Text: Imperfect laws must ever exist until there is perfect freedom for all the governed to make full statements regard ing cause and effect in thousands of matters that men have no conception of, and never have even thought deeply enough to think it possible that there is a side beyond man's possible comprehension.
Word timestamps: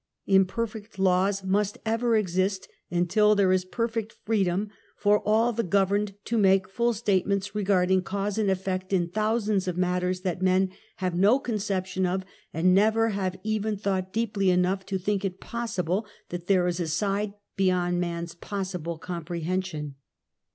Imperfect 0.25 0.97
laws 0.97 1.43
must 1.43 1.77
ever 1.85 2.15
exist 2.15 2.67
until 2.89 3.35
there 3.35 3.51
is 3.51 3.63
perfect 3.63 4.13
freedom 4.25 4.71
for 4.97 5.19
all 5.19 5.53
the 5.53 5.61
governed 5.61 6.15
to 6.25 6.39
make 6.39 6.67
full 6.67 6.91
statements 6.91 7.53
regard 7.53 7.91
ing 7.91 8.01
cause 8.01 8.39
and 8.39 8.49
effect 8.49 8.93
in 8.93 9.07
thousands 9.07 9.67
of 9.67 9.77
matters 9.77 10.21
that 10.21 10.41
men 10.41 10.71
have 10.95 11.13
no 11.13 11.37
conception 11.37 12.03
of, 12.07 12.25
and 12.51 12.73
never 12.73 13.09
have 13.09 13.37
even 13.43 13.77
thought 13.77 14.11
deeply 14.11 14.49
enough 14.49 14.83
to 14.87 14.97
think 14.97 15.23
it 15.23 15.39
possible 15.39 16.07
that 16.29 16.47
there 16.47 16.65
is 16.65 16.79
a 16.79 16.87
side 16.87 17.35
beyond 17.55 17.99
man's 18.01 18.33
possible 18.33 18.97
comprehension. 18.97 19.93